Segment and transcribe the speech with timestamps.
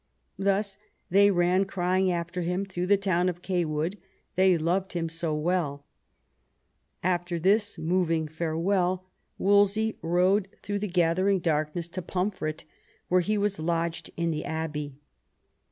[0.39, 0.79] Thus
[1.11, 3.99] they ran crying after him through the town of Cawood,
[4.35, 5.85] they loved him so well.
[7.03, 9.05] After this moving farewell
[9.37, 10.93] Wolsey rode through the 202 THOMAS WOLSEY chap.
[10.95, 12.63] gathering darkness to Pomfret,
[13.09, 14.95] where he was lodged in the abbey.